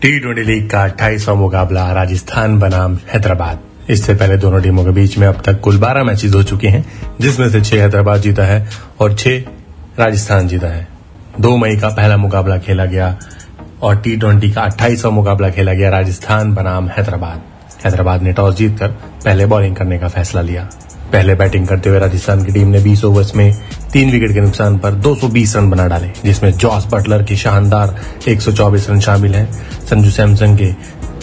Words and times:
T 0.00 0.18
twenty 0.18 0.42
league 0.42 0.70
का 0.70 0.82
अट्ठाईसवा 0.82 1.34
मुकाबला 1.34 1.92
राजस्थान 1.92 2.58
बनाम 2.58 2.94
हैदराबाद। 2.94 3.58
इससे 3.90 4.14
पहले 4.14 4.36
दोनों 4.36 4.60
टीमों 4.62 4.84
के 4.84 4.90
बीच 4.90 5.18
में 5.18 5.26
अब 5.26 5.42
तक 5.46 5.60
कुल 5.60 5.78
12 5.78 6.04
मैचेस 6.04 6.34
हो 6.34 6.42
चुके 6.42 6.68
हैं, 6.68 6.84
जिसमें 7.20 7.50
से 7.50 7.60
छह 7.60 7.76
हैदराबाद 7.76 8.20
जीता 8.20 8.44
है 8.44 8.68
और 9.00 9.14
छह 9.14 9.38
राजस्थान 9.98 10.48
जीता 10.48 10.66
है। 10.66 10.88
दो 11.40 11.56
मई 11.56 11.76
का 11.76 11.88
पहला 11.88 12.16
मुकाबला 12.16 12.58
खेला 12.58 12.84
गया 12.84 13.18
और 13.82 13.96
टी 13.96 14.16
ट्वेंटी 14.16 14.50
का 14.52 14.62
अट्ठाईसवा 14.62 15.10
मुकाबला 15.10 15.50
खेला 15.50 15.72
गया 15.72 15.90
राजस्थान 15.90 16.54
बनाम 16.54 16.88
हैदराबाद। 16.88 17.42
हैदराबाद 17.84 18.22
ने 18.22 18.32
टॉस 18.32 18.54
जीतकर 18.54 18.88
पहले 19.24 19.46
बॉलिंग 19.46 19.76
करने 19.76 19.98
का 19.98 20.08
फैसला 20.08 20.40
लिया। 20.40 20.68
पहले 21.12 21.34
बैटिंग 21.34 21.68
करते 21.68 21.90
हुए 21.90 21.98
राजस्थान 21.98 22.44
की 22.44 22.52
टीम 22.52 22.68
ने 22.68 22.80
20 22.80 23.04
ओवर्स 23.04 23.34
में 23.34 23.54
तीन 23.92 24.10
विकेट 24.10 24.32
के 24.32 24.40
नुकसान 24.40 24.78
पर 24.78 24.94
220 24.96 25.54
रन 25.56 25.68
बना 25.70 25.86
डाले, 25.86 26.08
जिसमें 26.24 26.50
जॉस 26.52 26.86
बटलर 26.92 27.22
की 27.22 27.36
शानदार 27.36 27.94
124 28.28 28.88
रन 28.90 29.00
शामिल 29.00 29.34
हैं, 29.34 29.52
संजू 29.86 30.10
सैमसन 30.10 30.56
के 30.56 30.70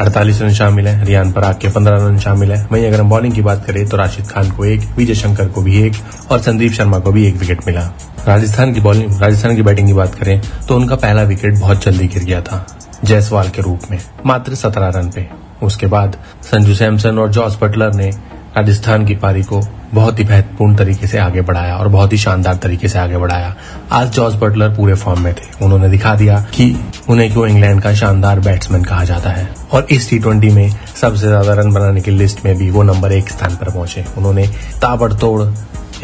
48 0.00 0.40
रन 0.42 0.52
शामिल 0.54 0.88
हैं, 0.88 1.04
रियान 1.04 1.32
पराग 1.32 1.58
के 1.62 1.68
15 1.68 2.06
रन 2.06 2.18
शामिल 2.18 2.52
हैं। 2.52 2.68
वहीं 2.72 2.86
अगर 2.86 3.00
हम 3.00 3.10
बॉलिंग 3.10 3.34
की 3.34 3.42
बात 3.42 3.64
करें 3.66 3.86
तो 3.88 3.96
राशिद 3.96 4.26
खान 4.26 4.50
को 4.50 4.64
एक, 4.64 4.88
विजय 4.96 5.14
शंकर 5.14 5.48
को 5.48 5.62
भी 5.62 5.82
एक 5.82 5.94
और 6.30 6.40
संदीप 6.40 6.72
शर्मा 6.72 6.98
को 6.98 7.12
भी 7.12 7.26
एक 7.26 7.36
विकेट 7.36 7.66
मिला। 7.66 7.90
राजस्थान 8.28 8.72
की 8.74 8.80
बॉलिंग, 8.80 9.20
राजस्थान 9.20 9.56
की 9.56 9.62
बैटिंग 9.62 9.86
की 9.86 9.94
बात 9.94 10.14
करें 10.14 10.40
तो 10.68 10.76
उनका 10.76 10.96
पहला 10.96 11.22
विकेट 11.22 11.58
बहुत 11.58 11.84
जल्दी 11.84 12.06
गिर 12.06 12.24
गया 12.24 12.40
था, 12.40 12.66
जायसवाल 13.04 13.48
के 13.48 13.62
रूप 13.62 13.90
में, 13.90 13.98
मात्र 14.26 14.54
सत्रह 14.54 14.88
रन 14.96 15.10
पे। 15.10 15.28
उसके 15.62 15.86
बाद 15.86 16.16
संजू 16.42 16.74
सैमसन 16.74 17.18
और 17.18 17.30
जॉस 17.30 17.58
बटलर 17.62 17.94
ने 17.94 18.10
राजस्थान 18.56 19.04
की 19.06 19.14
पारी 19.14 19.42
को 19.42 19.60
बहुत 19.94 20.18
ही 20.18 20.24
महत्वपूर्ण 20.24 20.76
तरीके 20.76 21.06
से 21.06 21.18
आगे 21.18 21.40
बढ़ाया 21.40 21.76
और 21.76 21.88
बहुत 21.88 22.12
ही 22.12 22.18
शानदार 22.18 22.56
तरीके 22.56 22.88
से 22.88 22.98
आगे 22.98 23.18
बढ़ाया। 23.18 23.54
आज 23.92 24.10
जॉर्ज 24.10 24.34
बटलर 24.34 24.68
पूरे 24.68 24.94
फॉर्म 24.94 25.20
में 25.20 25.32
थे। 25.34 25.64
उन्होंने 25.64 25.88
दिखा 25.88 26.14
दिया 26.14 26.40
कि 26.54 26.66
उन्हें 27.08 27.32
क्यों 27.32 27.46
इंग्लैंड 27.46 27.82
का 27.82 27.94
शानदार 27.94 28.40
बैट्समैन 28.40 28.84
कहा 28.84 29.04
जाता 29.04 29.30
है। 29.30 29.48
और 29.72 29.86
इस 29.90 30.08
टी 30.10 30.18
ट्वेंटी 30.18 30.50
में 30.50 30.70
सबसे 31.00 31.26
ज़्यादा 31.26 31.54
रन 31.54 31.72
बनाने 31.72 32.00
की 32.00 32.10
लिस्ट 32.10 32.44
में 32.44 32.56
भी 32.58 32.70
वो 32.70 32.82
नंबर 32.82 33.12
एक 33.12 33.28
स्थान 33.28 33.56
पर 33.56 33.70
पहुँचे। 33.70 34.04
उन्होंने 34.18 34.46
ताबड़तोड़ 34.82 35.42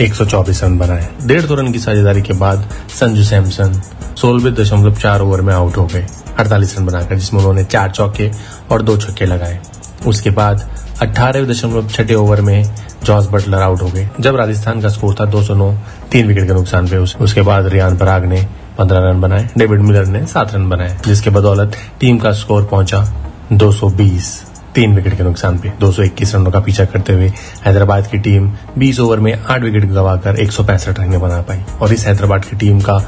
124 0.00 0.62
रन 0.64 0.78
बनाए। 0.78 1.08
डेढ़ 1.24 1.46
सौ 1.46 1.54
रन 1.54 1.72
की 1.72 1.78
साझेदारी 1.78 2.22
के 2.22 2.32
बाद 2.32 2.68
संजू 3.00 3.24
सैमसन 3.24 3.80
सोलह 4.16 4.50
दशमलव 4.54 4.94
चार 4.94 5.20
ओवर 5.20 5.40
में 5.40 5.54
आउट 5.54 5.76
हो 5.76 5.86
गए। 5.86 6.06
अड़तालीस 6.38 6.78
रन 6.78 6.86
बनाकर, 6.86 7.14
जिसमें 7.14 7.40
उन्होंने 7.40 7.64
चार 7.64 7.90
चौके 7.90 8.30
और 8.70 8.82
दो 8.82 8.96
छक्के 8.96 9.26
लगाए। 9.26 9.60
उसके 10.06 10.30
बाद 10.30 10.68
अट्ठारह 11.02 11.44
दशमलव 11.44 11.88
छठे 11.88 12.14
ओवर 12.14 12.40
में 12.40 12.74
जॉस 13.04 13.28
बटलर 13.32 13.58
आउट 13.58 13.82
हो 13.82 13.88
गए। 13.88 14.08
जब 14.20 14.36
राजस्थान 14.36 14.80
का 14.80 14.88
स्कोर 14.88 15.14
था 15.14 15.24
209 15.24 15.74
तीन 16.12 16.26
विकेट 16.26 16.46
के 16.46 16.52
नुकसान 16.52 16.88
पे 16.88 16.96
उस, 16.96 17.16
उसके 17.20 17.42
बाद 17.42 17.66
रियान 17.66 17.96
पराग 17.96 18.24
ने 18.24 18.46
15 18.78 19.08
रन 19.08 19.20
बनाए 19.20 19.48
डेविड 19.58 19.80
मिलर 19.80 20.06
ने 20.06 20.26
सात 20.26 20.54
रन 20.54 20.68
बनाए 20.68 20.98
जिसके 21.06 21.30
बदौलत 21.30 21.76
टीम 22.00 22.18
का 22.18 22.32
स्कोर 22.32 22.64
पहुँचा 22.64 23.06
220 23.52 24.44
तीन 24.74 24.94
विकेट 24.96 25.16
के 25.16 25.22
नुकसान 25.22 25.58
पे। 25.58 25.72
221 25.80 26.34
रनों 26.34 26.50
का 26.50 26.60
पीछा 26.60 26.84
करते 26.84 27.12
हुए 27.12 27.32
हैदराबाद 27.66 28.06
की 28.06 28.18
टीम 28.18 28.52
20 28.78 29.00
ओवर 29.00 29.20
में 29.20 29.32
आठ 29.44 29.62
विकेट 29.62 29.84
गवाकर 29.84 30.36
एक 30.36 30.52
सौ 30.52 30.64
पैंसठ 30.64 31.00
रन 31.00 31.18
बना 31.18 31.40
पाई 31.42 31.64
और 31.82 31.92
इस 31.92 32.06
हैदराबाद 32.06 32.44
की 32.44 32.56
टीम 32.56 32.80
का 32.80 32.98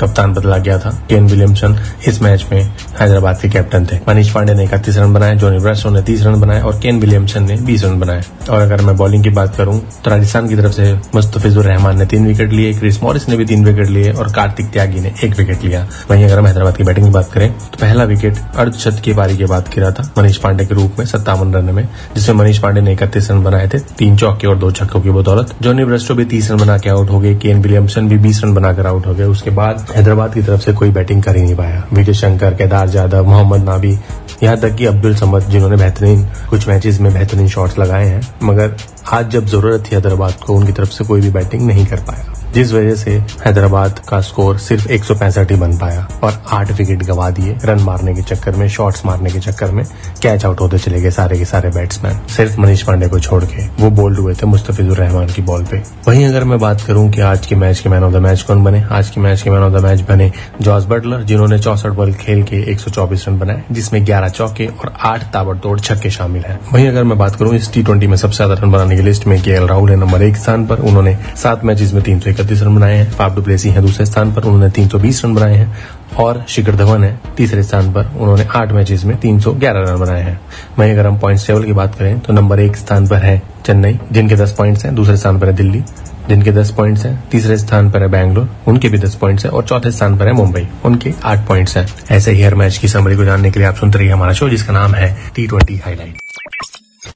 कप्तान 0.00 0.32
बदला 0.34 0.58
गया 0.58 0.78
था। 0.78 0.90
केन 1.08 1.26
विलियमसन 1.26 1.76
इस 2.08 2.20
मैच 2.22 2.46
में 2.52 2.60
हैदराबाद 3.00 3.40
के 3.40 3.48
कैप्टन 3.48 3.86
थे। 3.86 3.96
मनीष 4.08 4.30
पांडे 4.30 4.54
ने 4.54 4.64
इकतीस 4.64 4.96
रन 4.98 5.12
बनाए 5.12 5.36
जोनी 5.36 5.58
ब्रेस्टो 5.58 5.90
ने 5.90 6.02
तीस 6.02 6.22
रन 6.22 6.40
बनाए 6.40 6.60
और 6.60 6.78
केन 6.80 7.00
विलियमसन 7.00 7.44
ने 7.44 7.56
बीस 7.62 7.84
रन 7.84 7.98
बनाए। 8.00 8.22
और 8.50 8.60
अगर 8.60 8.82
मैं 8.82 8.96
बॉलिंग 8.96 9.24
की 9.24 9.30
बात 9.30 9.56
करूँ 9.56 9.78
तो 10.04 10.10
राजस्थान 10.10 10.48
की 10.48 10.56
तरफ़ 10.56 10.72
से 10.72 10.92
मुस्तफिजुर 11.14 11.64
रहमान 11.64 11.98
ने 11.98 12.06
तीन 12.06 12.26
विकेट 12.26 12.52
लिए 12.52 12.72
क्रिस 12.74 13.02
मॉरिस 13.02 13.28
ने 13.28 13.36
भी 13.36 13.44
तीन 13.44 13.64
विकेट 13.64 13.88
लिए 13.88 14.12
और 14.12 14.32
कार्तिक 14.32 14.70
त्यागी 14.72 15.00
ने 15.00 15.12
एक 15.24 15.36
विकेट 15.38 15.64
लिया। 15.64 15.86
वहीं 16.10 16.24
अगर 16.24 16.38
हम 16.38 16.46
हैदराबाद 16.46 16.76
की 16.76 16.84
बैटिंग 16.84 17.06
की 17.06 17.12
बात 17.12 17.30
करें 17.32 17.50
तो 17.52 17.78
पहला 17.80 18.04
विकेट 18.04 18.38
अर्धशत 18.56 19.00
की 19.04 19.14
पारी 19.14 19.36
के 19.36 19.44
बाद 19.44 19.68
गिरा 19.74 19.90
था 19.90 20.10
मनीष 20.18 20.36
पांडे 20.36 20.66
के 20.66 20.74
रूप 20.74 20.98
में 20.98 21.06
सत्तावन 21.06 21.54
रन 21.54 21.74
में 21.74 21.86
जिसमें 22.14 22.36
मनीष 22.36 22.58
पांडे 22.58 22.80
ने 22.80 22.92
इकतीस 22.92 23.30
रन 23.30 23.42
बनाए 23.42 23.68
थे। 23.68 23.78
तीन 23.98 24.16
चौके 24.16 24.46
और 24.46 24.56
दो 24.56 24.70
छक्कों 24.72 25.00
की 25.00 25.10
बदौलत। 25.10 25.54
जोनी 25.62 25.84
ब्रेस्टो 25.84 26.14
भी 26.14 26.24
तीस 26.24 26.50
रन 26.50 26.58
बना 26.58 26.76
के 26.78 26.90
आउट 26.90 27.10
हो 27.10 27.20
गए 27.20 27.34
केन 27.36 27.62
विलियमसन 27.62 28.08
भी 28.08 28.18
बीस 28.18 28.42
रन 28.44 28.54
बनाकर 28.54 28.86
आउट 28.86 29.06
हो 29.06 29.14
गए। 29.14 29.24
उसके 29.26 29.50
बाद 29.52 29.81
हैदराबाद 29.90 30.34
की 30.34 30.42
तरफ़ 30.42 30.60
से 30.60 30.72
कोई 30.72 30.90
बैटिंग 30.90 31.22
कर 31.22 31.36
ही 31.36 31.42
नहीं 31.42 31.54
पाया। 31.54 31.86
विजय 31.92 32.12
शंकर, 32.12 32.54
केदार 32.54 32.88
जाधव, 32.88 33.24
मोहम्मद 33.24 33.64
नाबी 33.64 33.98
यहाँ 34.42 34.56
तक 34.56 34.74
कि 34.74 34.86
अब्दुल 34.86 35.14
समद, 35.14 35.42
जिन्होंने 35.42 35.76
बेहतरीन, 35.76 36.28
कुछ 36.50 36.68
मैचेस 36.68 37.00
में 37.00 37.12
बेहतरीन 37.12 37.48
शॉट्स 37.48 37.78
लगाए 37.78 38.06
हैं। 38.06 38.34
मगर 38.42 38.76
आज 39.12 39.30
जब 39.30 39.46
ज़रूरत 39.46 39.84
थी 39.86 39.94
हैदराबाद 39.94 40.34
को, 40.34 40.54
उनकी 40.54 40.72
तरफ़ 40.72 40.90
से 40.90 41.04
कोई 41.04 41.20
भी 41.20 41.30
बैटिंग 41.30 41.62
नहीं 41.62 41.86
कर 41.86 41.96
पाया। 41.96 42.31
जिस 42.54 42.72
वजह 42.72 42.94
से 42.94 43.10
हैदराबाद 43.44 43.98
का 44.08 44.20
स्कोर 44.20 44.58
सिर्फ़ 44.58 44.88
एक 44.92 45.04
सौ 45.04 45.14
पैंसठ 45.14 45.50
ही 45.50 45.56
बन 45.56 45.76
पाया 45.78 46.06
और 46.24 46.42
आठ 46.52 46.70
विकेट 46.70 47.02
गवा 47.02 47.28
दिए 47.30 47.56
रन 47.64 47.80
मारने 47.80 48.14
के 48.14 48.22
चक्कर 48.24 48.56
में, 48.56 48.66
शॉट्स 48.68 49.04
मारने 49.06 49.30
के 49.30 49.40
चक्कर 49.40 49.70
में 49.70 49.84
कैच 50.22 50.44
आउट 50.44 50.60
होते 50.60 50.78
चले 50.78 51.00
गए 51.00 51.10
सारे 51.10 51.38
के 51.38 51.44
सारे 51.44 51.70
बैट्समैन। 51.70 52.18
सिर्फ़ 52.36 52.60
मनीष 52.60 52.82
पांडे 52.82 53.08
को 53.08 53.18
छोड़ 53.18 53.42
के 53.44 53.66
वो 53.80 53.90
बोल्ड 53.92 54.18
हुए 54.18 54.34
थे 54.34 54.46
मुस्तफिजुर 54.46 54.96
रहमान 54.96 55.26
की 55.26 55.42
बॉल 55.42 55.64
पे। 55.70 55.82
वहीं 56.08 56.26
अगर 56.26 56.44
मैं 56.44 56.58
बात 56.58 56.80
करूँ 56.80 57.08
कि 57.10 57.20
आज 57.22 57.46
के 57.46 57.56
मैच 57.56 57.80
के 57.80 57.88
मैन 57.88 58.04
ऑफ़ 58.04 58.12
द 58.12 58.16
मैच 58.16 58.42
कौन 58.42 58.64
बने? 58.64 58.82
आज 58.90 59.10
के 59.10 59.20
मैच 59.20 59.42
के 59.42 59.50
मैन 59.50 59.62
ऑफ़ 59.62 59.72
द 59.72 59.84
मैच 59.84 60.00
बने 60.08 60.30
जॉर्ज 60.60 60.86
बटलर, 60.86 61.22
जिन्होंने 61.22 61.58
चौसठ 61.58 61.92
बॉल 61.92 62.12
खेल 62.14 62.42
के 62.42 62.62
एक 62.72 62.80
सौ 62.80 62.90
चौबीस 62.90 63.28
रन 63.28 63.38
बनाए, 63.38 63.62
जिसमें 63.72 64.04
ग्यारह 64.06 64.28
चौके 64.28 64.66
और 64.66 64.92
आठ 65.04 65.24
ताबड़तोड़ 65.32 65.78
छक्के 65.80 66.10
शामिल 66.10 66.42
है। 66.42 66.58
वहीं 66.72 66.88
अगर 66.88 67.04
मैं 67.04 67.18
बात 67.18 67.36
करूँ 67.36 67.54
इस 67.54 67.72
टी 67.72 68.06
में 68.06 68.16
सबसे 68.16 68.36
ज़्यादा 68.36 68.54
रन 68.54 68.72
बनाने 68.72 68.96
की 68.96 69.02
लिस्ट 69.02 69.26
में 69.26 69.40
के 69.42 69.66
राहुल 69.66 69.90
है 69.90 69.96
नंबर 69.96 70.22
एक 70.22 70.36
स्थान 70.36 70.66
पर। 70.66 70.80
उन्होंने 70.82 71.16
सात 71.36 71.64
मैचेस 71.64 71.92
में 71.92 72.02
तीन 72.02 72.20
सौ 72.20 72.30
इकतीस 72.42 72.62
रन 72.62 72.74
बनाए 72.76 72.96
हैं। 72.96 73.10
फाफ 73.10 73.34
डुप्लेसी 73.34 73.70
हैं 73.70 73.82
दूसरे 73.82 74.06
स्थान 74.06 74.32
पर, 74.32 74.42
उन्होंने 74.42 74.70
320 74.70 75.24
रन 75.24 75.34
बनाए 75.34 75.54
हैं। 75.54 75.74
और 76.18 76.44
शिखर 76.48 76.74
धवन 76.76 77.04
है, 77.04 77.18
तीसरे 77.36 77.62
स्थान 77.62 77.92
पर, 77.92 78.10
उन्होंने 78.20 78.46
आठ 78.56 78.72
मैचेस 78.72 79.04
में 79.04 79.16
311 79.16 79.80
रन 79.80 79.98
बनाए 79.98 80.22
हैं। 80.22 80.40
वहीं 80.78 80.92
अगर 80.92 81.06
हम 81.06 81.18
पॉइंट 81.18 81.40
टेबल 81.46 81.64
की 81.64 81.72
बात 81.72 81.94
करें 81.94 82.18
तो 82.20 82.32
नंबर 82.32 82.60
एक 82.60 82.76
स्थान 82.76 83.06
पर 83.08 83.16
है 83.16 83.42
चेन्नई, 83.66 83.98
जिनके 84.12 84.36
दस 84.36 84.52
पॉइंट्स 84.52 84.84
हैं। 84.84 84.94
दूसरे 84.94 85.16
स्थान 85.16 85.38
पर 85.38 85.46
है 85.46 85.52
दिल्ली, 85.52 85.82
जिनके 86.28 86.52
10 86.52 86.70
पॉइंट्स 86.70 87.06
हैं। 87.06 87.22
तीसरे 87.30 87.56
स्थान 87.58 87.90
पर 87.90 88.02
है 88.02 88.08
बैंगलोर, 88.08 88.48
उनके 88.68 88.88
भी 88.88 88.98
10 88.98 89.14
पॉइंट्स 89.14 89.44
हैं। 89.44 89.52
और 89.52 89.64
चौथे 89.64 89.90
स्थान 89.90 90.18
पर 90.18 90.26
है 90.26 90.32
मुंबई, 90.32 90.68
उनके 90.84 91.14
आठ 91.24 91.46
पॉइंट्स 91.48 91.76
हैं। 91.76 91.86
ऐसे 92.10 92.32
ही 92.32 92.42
हर 92.42 92.54
मैच 92.54 92.78
की 92.78 92.88
समरी 92.88 93.16
को 93.16 93.24
जानने 93.24 93.50
के 93.50 93.60
लिए 93.60 93.68
आप 93.68 93.76
सुनते 93.76 93.98
रहिए 93.98 94.12
हमारा 94.12 94.32
शो 94.32 94.48
जिसका 94.48 94.72
नाम 94.72 94.94
है 94.94 95.16
टी 95.34 95.46
ट्वेंटी 95.46 95.76
हाईलाइट 95.76 96.31